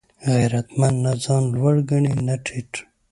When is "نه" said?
1.05-1.13, 2.27-2.35